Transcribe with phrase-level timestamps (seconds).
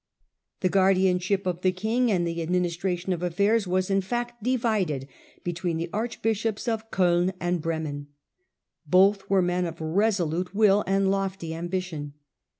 [0.61, 5.07] The guardianship of the king and the administration of affairs was, in fact, divided
[5.43, 8.07] between the archbishopb of C5ln and Bremen.
[8.87, 12.13] Both were men of resolute will and lofty ambition.